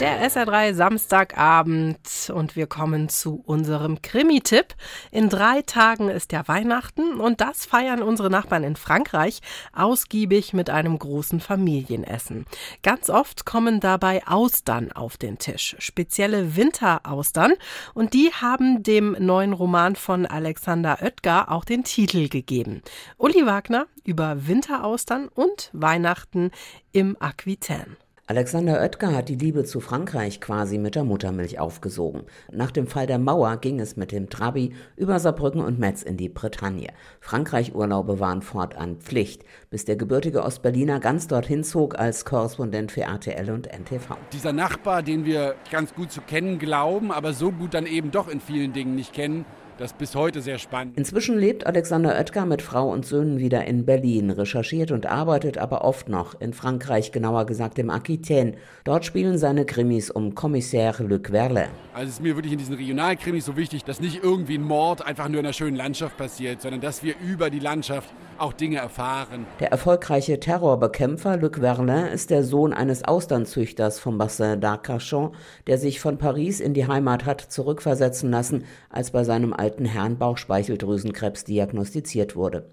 Der 0.00 0.28
SR3 0.28 0.74
Samstagabend 0.74 2.30
und 2.34 2.54
wir 2.54 2.66
kommen 2.66 3.08
zu 3.08 3.42
unserem 3.46 4.02
Krimi-Tipp. 4.02 4.74
In 5.10 5.30
drei 5.30 5.62
Tagen 5.62 6.10
ist 6.10 6.32
ja 6.32 6.46
Weihnachten 6.48 7.18
und 7.18 7.40
das 7.40 7.64
feiern 7.64 8.02
unsere 8.02 8.28
Nachbarn 8.28 8.62
in 8.62 8.76
Frankreich 8.76 9.40
ausgiebig 9.72 10.52
mit 10.52 10.68
einem 10.68 10.98
großen 10.98 11.40
Familienessen. 11.40 12.44
Ganz 12.82 13.08
oft 13.08 13.46
kommen 13.46 13.80
dabei 13.80 14.26
Austern 14.26 14.92
auf 14.92 15.16
den 15.16 15.38
Tisch, 15.38 15.76
spezielle 15.78 16.56
Winteraustern 16.56 17.54
und 17.94 18.12
die 18.12 18.30
haben 18.32 18.82
dem 18.82 19.16
neuen 19.18 19.54
Roman 19.54 19.96
von 19.96 20.26
Alexander 20.26 20.98
Oetker 21.00 21.50
auch 21.50 21.64
den 21.64 21.84
Titel 21.84 22.28
gegeben. 22.28 22.82
Uli 23.16 23.46
Wagner 23.46 23.86
über 24.04 24.46
Winteraustern 24.46 25.28
und 25.28 25.70
Weihnachten 25.72 26.50
im 26.92 27.16
Aquitaine. 27.18 27.96
Alexander 28.28 28.80
Oetker 28.80 29.14
hat 29.14 29.28
die 29.28 29.36
Liebe 29.36 29.62
zu 29.62 29.78
Frankreich 29.78 30.40
quasi 30.40 30.78
mit 30.78 30.96
der 30.96 31.04
Muttermilch 31.04 31.60
aufgesogen. 31.60 32.24
Nach 32.50 32.72
dem 32.72 32.88
Fall 32.88 33.06
der 33.06 33.20
Mauer 33.20 33.56
ging 33.58 33.78
es 33.78 33.96
mit 33.96 34.10
dem 34.10 34.28
Trabi 34.28 34.72
über 34.96 35.20
Saarbrücken 35.20 35.60
und 35.60 35.78
Metz 35.78 36.02
in 36.02 36.16
die 36.16 36.28
Bretagne. 36.28 36.88
Frankreich-Urlaube 37.20 38.18
waren 38.18 38.42
fortan 38.42 38.96
Pflicht, 38.96 39.44
bis 39.70 39.84
der 39.84 39.94
gebürtige 39.94 40.42
Ostberliner 40.42 40.98
ganz 40.98 41.28
dorthin 41.28 41.62
zog 41.62 42.00
als 42.00 42.24
Korrespondent 42.24 42.90
für 42.90 43.02
RTL 43.02 43.48
und 43.48 43.68
NTV. 43.68 44.16
Dieser 44.32 44.52
Nachbar, 44.52 45.04
den 45.04 45.24
wir 45.24 45.54
ganz 45.70 45.94
gut 45.94 46.10
zu 46.10 46.20
kennen 46.20 46.58
glauben, 46.58 47.12
aber 47.12 47.32
so 47.32 47.52
gut 47.52 47.74
dann 47.74 47.86
eben 47.86 48.10
doch 48.10 48.26
in 48.26 48.40
vielen 48.40 48.72
Dingen 48.72 48.96
nicht 48.96 49.12
kennen, 49.12 49.44
das 49.78 49.92
ist 49.92 49.98
bis 49.98 50.14
heute 50.14 50.40
sehr 50.40 50.58
spannend. 50.58 50.96
Inzwischen 50.96 51.38
lebt 51.38 51.66
Alexander 51.66 52.16
Oetker 52.16 52.46
mit 52.46 52.62
Frau 52.62 52.90
und 52.90 53.04
Söhnen 53.04 53.38
wieder 53.38 53.64
in 53.66 53.84
Berlin, 53.84 54.30
recherchiert 54.30 54.90
und 54.90 55.06
arbeitet 55.06 55.58
aber 55.58 55.84
oft 55.84 56.08
noch 56.08 56.40
in 56.40 56.52
Frankreich, 56.52 57.12
genauer 57.12 57.46
gesagt 57.46 57.78
im 57.78 57.90
Aquitaine. 57.90 58.54
Dort 58.84 59.04
spielen 59.04 59.38
seine 59.38 59.66
Krimis 59.66 60.10
um 60.10 60.34
Commissaire 60.34 61.02
Luc 61.02 61.28
Verle. 61.28 61.68
Also 61.92 62.08
es 62.08 62.14
ist 62.14 62.22
mir 62.22 62.36
wirklich 62.36 62.52
in 62.52 62.58
diesen 62.58 62.74
Regionalkrimis 62.74 63.44
so 63.44 63.56
wichtig, 63.56 63.84
dass 63.84 64.00
nicht 64.00 64.22
irgendwie 64.22 64.56
ein 64.56 64.64
Mord 64.64 65.04
einfach 65.04 65.28
nur 65.28 65.40
in 65.40 65.46
einer 65.46 65.52
schönen 65.52 65.76
Landschaft 65.76 66.16
passiert, 66.16 66.62
sondern 66.62 66.80
dass 66.80 67.02
wir 67.02 67.14
über 67.20 67.50
die 67.50 67.60
Landschaft 67.60 68.08
auch 68.38 68.52
Dinge 68.52 68.78
erfahren. 68.78 69.46
Der 69.60 69.70
erfolgreiche 69.70 70.38
Terrorbekämpfer 70.38 71.36
Luc 71.36 71.56
Verlin 71.56 72.06
ist 72.06 72.30
der 72.30 72.44
Sohn 72.44 72.72
eines 72.72 73.04
Austernzüchters 73.04 73.98
vom 73.98 74.18
Bassin 74.18 74.60
d'Arcachon, 74.60 75.32
der 75.66 75.78
sich 75.78 76.00
von 76.00 76.18
Paris 76.18 76.60
in 76.60 76.74
die 76.74 76.86
Heimat 76.86 77.24
hat 77.24 77.40
zurückversetzen 77.40 78.30
lassen, 78.30 78.64
als 78.90 79.10
bei 79.10 79.24
seinem 79.24 79.52
alten 79.66 79.84
Herrn 79.84 80.16
Bauchspeicheldrüsenkrebs 80.16 81.42
diagnostiziert 81.42 82.36
wurde. 82.36 82.66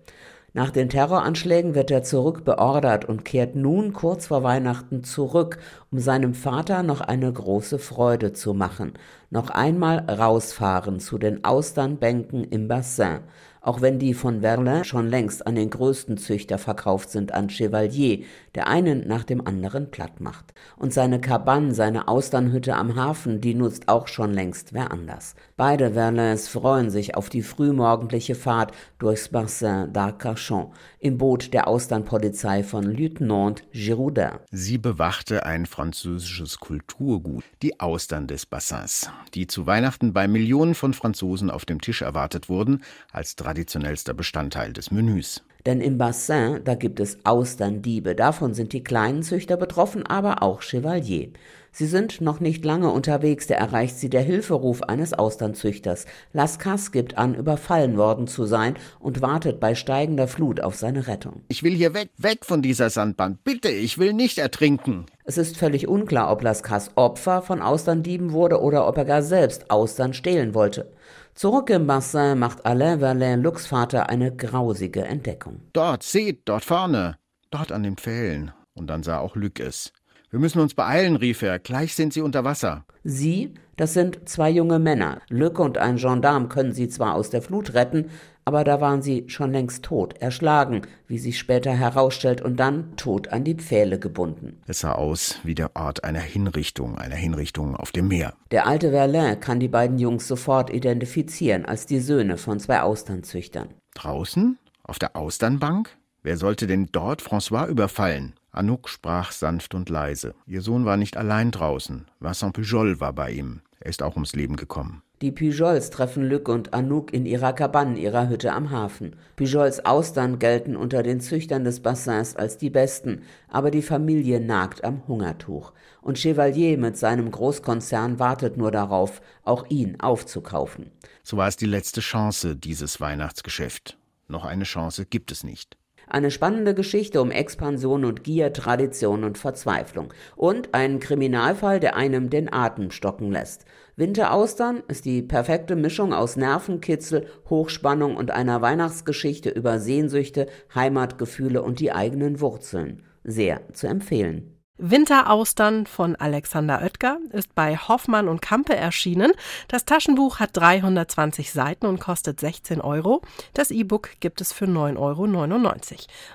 Nach 0.54 0.70
den 0.70 0.90
Terroranschlägen 0.90 1.74
wird 1.74 1.90
er 1.90 2.04
zurückbeordert 2.04 3.06
und 3.06 3.26
kehrt 3.26 3.56
nun 3.56 3.94
kurz 3.94 4.28
vor 4.28 4.44
Weihnachten 4.44 5.04
zurück, 5.04 5.58
um 5.92 5.98
seinem 5.98 6.36
Vater 6.36 6.84
noch 6.84 7.02
eine 7.02 7.34
große 7.34 7.80
Freude 7.80 8.32
zu 8.34 8.54
machen. 8.54 8.94
Noch 9.32 9.50
einmal 9.50 10.02
rausfahren 10.08 11.00
zu 11.00 11.18
den 11.18 11.44
Austernbänken 11.44 12.44
im 12.44 12.68
Bassin 12.68 13.22
auch 13.64 13.81
wenn 13.81 13.97
die 13.97 14.14
von 14.14 14.42
Verlin 14.42 14.83
schon 14.83 15.08
längst 15.08 15.47
an 15.47 15.56
den 15.56 15.69
größten 15.69 16.17
Züchter 16.17 16.58
verkauft 16.58 17.09
sind, 17.09 17.33
an 17.33 17.50
Chevalier, 17.50 18.25
der 18.56 18.67
einen 18.67 19.08
nach 19.08 19.23
dem 19.23 19.47
anderen 19.47 19.89
platt 19.89 20.19
macht. 20.19 20.53
Und 20.78 20.94
seine 20.94 21.19
Cabane, 21.19 21.73
seine 21.73 22.08
Austernhütte 22.09 22.75
am 22.75 22.95
Hafen, 22.95 23.41
die 23.41 23.56
nutzt 23.56 23.88
auch 23.88 24.08
schon 24.08 24.34
längst 24.34 24.73
wer 24.73 24.91
anders. 24.91 25.36
Beide 25.56 25.94
Verlins 25.94 26.50
freuen 26.50 26.89
sich 26.89 27.16
auf 27.16 27.30
die 27.30 27.41
frühmorgendliche 27.41 28.36
Fahrt 28.36 28.73
durchs 29.00 29.30
Bassin 29.30 29.94
d'Arcachon 29.94 30.72
im 31.00 31.17
Boot 31.17 31.53
der 31.53 31.67
Austernpolizei 31.67 32.64
von 32.64 32.84
Lieutenant 32.84 33.63
Giroudin. 33.72 34.40
Sie 34.52 34.78
bewachte 34.78 35.46
ein 35.46 35.66
französisches 35.66 36.59
Kulturgut, 36.59 37.44
die 37.62 37.79
Austern 37.79 38.28
des 38.28 38.46
Bassins, 38.46 39.09
die 39.34 39.47
zu 39.47 39.66
Weihnachten 39.66 40.12
bei 40.12 40.28
Millionen 40.28 40.75
von 40.75 40.94
Franzosen 40.94 41.50
auf 41.50 41.66
dem 41.66 41.79
Tisch 41.79 42.02
erwartet 42.02 42.50
wurden, 42.50 42.84
als 43.12 43.35
traditionellster 43.53 44.16
Bestandteil 44.16 44.74
des 44.74 44.90
Menüs. 44.90 45.44
Denn 45.68 45.80
im 45.80 45.97
Bassin, 45.97 46.62
da 46.66 46.74
gibt 46.74 47.00
es 47.00 47.19
Austerndiebe. 47.24 48.16
Davon 48.16 48.53
sind 48.56 48.74
die 48.74 48.84
kleinen 48.84 49.22
Züchter 49.22 49.58
betroffen, 49.58 50.06
aber 50.06 50.41
auch 50.41 50.62
Chevalier. 50.62 51.30
Sie 51.72 51.86
sind 51.86 52.19
noch 52.19 52.40
nicht 52.40 52.66
lange 52.66 52.90
unterwegs, 52.90 53.47
da 53.47 53.56
erreicht 53.56 53.97
sie 53.97 54.09
der 54.09 54.22
Hilferuf 54.22 54.84
eines 54.84 55.14
Austernzüchters. 55.14 56.06
Lascas 56.31 56.91
gibt 56.91 57.18
an, 57.18 57.34
überfallen 57.34 57.97
worden 57.97 58.28
zu 58.28 58.46
sein 58.46 58.75
und 59.00 59.22
wartet 59.22 59.59
bei 59.59 59.74
steigender 59.74 60.28
Flut 60.28 60.59
auf 60.59 60.75
seine 60.75 61.08
Rettung. 61.08 61.44
Ich 61.47 61.64
will 61.64 61.74
hier 61.74 61.94
weg, 61.94 62.09
weg 62.18 62.46
von 62.46 62.62
dieser 62.62 62.90
Sandbahn. 62.90 63.40
Bitte, 63.44 63.70
ich 63.70 63.97
will 63.97 64.14
nicht 64.14 64.38
ertrinken. 64.40 65.06
Es 65.25 65.38
ist 65.38 65.58
völlig 65.58 65.88
unklar, 65.88 66.31
ob 66.31 66.44
Lascas 66.44 66.91
Opfer 66.96 67.41
von 67.41 67.62
Austerndieben 67.62 68.34
wurde 68.34 68.62
oder 68.62 68.88
ob 68.88 68.97
er 68.97 69.06
gar 69.06 69.22
selbst 69.22 69.72
Austern 69.72 70.14
stehlen 70.14 70.53
wollte. 70.53 70.91
Zurück 71.36 71.72
im 71.72 71.88
Bassin 71.88 72.38
macht 72.38 72.64
Alain 72.64 73.00
Verlain 73.00 73.42
Lux 73.42 73.66
Vater 73.66 74.08
eine 74.08 74.36
grausige 74.36 75.04
Entdeckung. 75.04 75.62
Dort, 75.74 76.04
seht, 76.04 76.48
dort 76.48 76.64
vorne, 76.64 77.18
dort 77.50 77.72
an 77.72 77.82
den 77.82 77.98
Pfählen. 77.98 78.52
Und 78.76 78.88
dann 78.88 79.02
sah 79.02 79.18
auch 79.18 79.36
Luc 79.36 79.60
es. 79.60 79.92
Wir 80.30 80.40
müssen 80.40 80.60
uns 80.60 80.76
beeilen, 80.76 81.16
rief 81.16 81.42
er. 81.42 81.58
Gleich 81.58 81.96
sind 81.96 82.14
sie 82.14 82.22
unter 82.22 82.44
Wasser. 82.44 82.86
Sie, 83.04 83.56
das 83.78 83.94
sind 83.94 84.30
zwei 84.30 84.52
junge 84.52 84.78
Männer. 84.78 85.22
Luc 85.30 85.58
und 85.58 85.80
ein 85.80 85.96
Gendarm 85.96 86.50
können 86.50 86.74
sie 86.74 86.88
zwar 86.88 87.16
aus 87.16 87.32
der 87.32 87.42
Flut 87.42 87.74
retten, 87.74 88.12
aber 88.46 88.64
da 88.64 88.81
waren 88.81 89.02
sie 89.02 89.26
schon 89.28 89.52
längst 89.52 89.84
tot, 89.84 90.18
erschlagen, 90.20 90.81
wie 91.08 91.18
sich 91.18 91.38
später 91.38 91.72
herausstellt, 91.72 92.42
und 92.42 92.58
dann 92.58 92.96
tot 92.98 93.30
an 93.30 93.44
die 93.44 93.56
Pfähle 93.56 94.00
gebunden. 94.00 94.62
Es 94.68 94.80
sah 94.80 94.94
aus 94.94 95.40
wie 95.44 95.56
der 95.56 95.76
Ort 95.76 96.04
einer 96.04 96.20
Hinrichtung, 96.20 96.98
einer 96.98 97.16
Hinrichtung 97.16 97.76
auf 97.76 97.92
dem 97.92 98.08
Meer. 98.08 98.34
Der 98.52 98.68
alte 98.68 98.92
Verlin 98.92 99.40
kann 99.40 99.59
die 99.59 99.68
beiden 99.68 99.98
Jungs 99.98 100.28
sofort 100.28 100.70
identifizieren 100.70 101.66
als 101.66 101.86
die 101.86 102.00
Söhne 102.00 102.38
von 102.38 102.59
zwei 102.59 102.82
Austernzüchtern. 102.82 103.70
Draußen? 103.96 104.58
Auf 104.84 105.00
der 105.00 105.16
Austernbank? 105.16 105.98
Wer 106.22 106.38
sollte 106.38 106.68
denn 106.68 106.88
dort 106.92 107.22
François 107.22 107.68
überfallen? 107.68 108.34
Anouk 108.52 108.88
sprach 108.88 109.32
sanft 109.32 109.74
und 109.74 109.90
leise. 109.90 110.36
Ihr 110.46 110.62
Sohn 110.62 110.86
war 110.86 110.96
nicht 110.96 111.18
allein 111.18 111.52
draußen. 111.52 112.06
Vincent 112.20 112.53
Pujol 112.53 113.00
war 113.00 113.12
bei 113.12 113.32
ihm. 113.32 113.62
Er 113.84 113.90
ist 113.90 114.02
auch 114.02 114.16
ums 114.16 114.32
Leben 114.32 114.56
gekommen. 114.56 115.04
Die 115.22 115.34
Pujols 115.34 115.90
treffen 115.90 116.30
Luc 116.30 116.48
und 116.48 116.74
Anouk 116.74 117.14
in 117.14 117.26
ihrer 117.26 117.52
Kabane, 117.52 118.00
ihrer 118.00 118.30
Hütte 118.30 118.54
am 118.54 118.72
Hafen. 118.72 119.18
Pujols 119.36 119.86
Austern 119.86 120.40
gelten 120.40 120.78
unter 120.78 121.04
den 121.04 121.20
Züchtern 121.20 121.66
des 121.66 121.82
Bassins 121.82 122.38
als 122.38 122.58
die 122.58 122.70
besten, 122.70 123.24
aber 123.50 123.72
die 123.72 123.82
Familie 123.82 124.40
nagt 124.40 124.86
am 124.86 125.06
Hungertuch. 125.06 125.74
Und 126.02 126.18
Chevalier 126.18 126.78
mit 126.78 126.98
seinem 126.98 127.30
Großkonzern 127.30 128.20
wartet 128.20 128.56
nur 128.56 128.72
darauf, 128.72 129.22
auch 129.44 129.66
ihn 129.68 130.00
aufzukaufen. 130.00 130.90
So 131.22 131.36
war 131.36 131.50
es 131.50 131.58
die 131.58 131.66
letzte 131.66 132.00
Chance, 132.00 132.56
dieses 132.56 133.02
Weihnachtsgeschäft. 133.02 133.98
Noch 134.30 134.46
eine 134.46 134.64
Chance 134.64 135.06
gibt 135.06 135.30
es 135.30 135.44
nicht. 135.44 135.76
Eine 136.08 136.31
spannende 136.31 136.74
Geschichte 136.74 137.22
um 137.22 137.31
Expansion 137.31 138.06
und 138.06 138.24
Gier, 138.24 138.53
Tradition 138.53 139.24
und 139.24 139.38
Verzweiflung. 139.38 140.14
Und 140.36 140.74
einen 140.74 141.00
Kriminalfall, 141.00 141.80
der 141.80 141.96
einem 141.96 142.30
den 142.30 142.52
Atem 142.52 142.91
stocken 142.91 143.31
lässt. 143.31 143.66
Winteraustern 143.96 144.84
ist 144.88 145.06
die 145.06 145.22
perfekte 145.22 145.75
Mischung 145.75 146.14
aus 146.14 146.36
Nervenkitzel, 146.36 147.28
Hochspannung 147.50 148.16
und 148.16 148.31
einer 148.31 148.62
Weihnachtsgeschichte 148.62 149.50
über 149.50 149.80
Sehnsüchte, 149.80 150.47
Heimatgefühle 150.74 151.62
und 151.62 151.80
die 151.80 151.91
eigenen 151.91 152.41
Wurzeln. 152.41 153.03
Sehr 153.24 153.62
zu 153.74 153.88
empfehlen. 153.88 154.53
Winteraustern 154.79 155.85
von 155.85 156.16
Alexander 156.16 156.81
Oetker 156.81 157.19
ist 157.31 157.53
bei 157.53 157.78
Hoffmann 157.78 158.28
und 158.28 158.41
Kampe 158.41 158.75
erschienen. 158.75 159.31
Das 159.67 159.85
Taschenbuch 159.85 160.39
hat 160.39 160.57
320 160.57 161.52
Seiten 161.52 161.85
und 161.85 161.99
kostet 161.99 162.40
16 162.40 162.81
Euro. 162.81 163.22
Das 163.53 163.70
E-Book 163.70 164.09
gibt 164.20 164.41
es 164.41 164.52
für 164.52 164.66
9,99 164.66 164.97
Euro. 164.97 165.23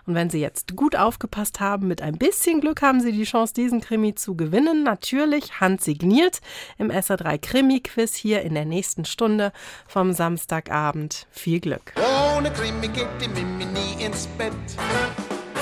Und 0.07 0.15
wenn 0.15 0.31
Sie 0.31 0.41
jetzt 0.41 0.77
gut 0.77 0.95
aufgepasst 0.95 1.59
haben, 1.59 1.89
mit 1.89 2.01
ein 2.01 2.17
bisschen 2.17 2.61
Glück 2.61 2.81
haben 2.81 3.01
Sie 3.01 3.11
die 3.11 3.25
Chance, 3.25 3.55
diesen 3.55 3.81
Krimi 3.81 4.15
zu 4.15 4.37
gewinnen. 4.37 4.85
Natürlich 4.85 5.59
handsigniert 5.61 6.41
im 6.79 6.93
SR3 6.93 7.39
Krimi-Quiz 7.39 8.15
hier 8.15 8.43
in 8.43 8.55
der 8.55 8.67
nächsten 8.67 9.05
Stunde 9.05 9.53
vom 9.89 10.13
Samstagabend. 10.13 11.27
Viel 11.33 11.59
Glück. 11.59 11.93
Ohne 12.37 12.53
Krimi 12.53 12.87
geht 12.87 13.09
die 13.21 13.29
Mimi 13.29 13.65
nie 13.65 14.05
ins 14.05 14.29
Bett 14.39 14.53